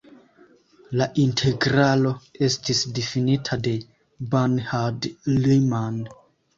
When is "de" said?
3.71-3.77